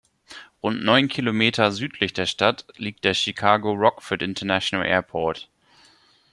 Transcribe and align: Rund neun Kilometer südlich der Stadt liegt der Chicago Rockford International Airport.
Rund 0.63 0.83
neun 0.83 1.09
Kilometer 1.09 1.71
südlich 1.71 2.11
der 2.11 2.25
Stadt 2.25 2.65
liegt 2.77 3.03
der 3.05 3.13
Chicago 3.13 3.73
Rockford 3.73 4.23
International 4.23 4.83
Airport. 4.83 5.47